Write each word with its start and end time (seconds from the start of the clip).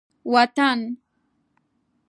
وطن 0.33 0.79